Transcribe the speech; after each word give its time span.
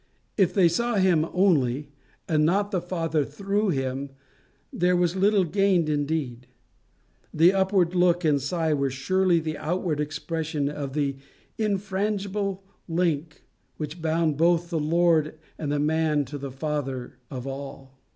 If 0.35 0.51
they 0.55 0.67
saw 0.67 0.95
him 0.95 1.27
only, 1.31 1.91
and 2.27 2.43
not 2.43 2.71
the 2.71 2.81
Father 2.81 3.23
through 3.23 3.69
him, 3.69 4.09
there 4.73 4.95
was 4.97 5.15
little 5.15 5.43
gained 5.43 5.89
indeed. 5.89 6.47
The 7.31 7.53
upward 7.53 7.93
look 7.93 8.25
and 8.25 8.37
the 8.37 8.41
sigh 8.41 8.73
were 8.73 8.89
surely 8.89 9.39
the 9.39 9.59
outward 9.59 9.99
expression 9.99 10.69
of 10.69 10.93
the 10.93 11.17
infrangible 11.59 12.63
link 12.87 13.43
which 13.77 14.01
bound 14.01 14.37
both 14.37 14.71
the 14.71 14.79
Lord 14.79 15.37
and 15.59 15.71
the 15.71 15.77
man 15.77 16.25
to 16.25 16.39
the 16.39 16.49
Father 16.51 17.19
of 17.29 17.45
all. 17.45 17.99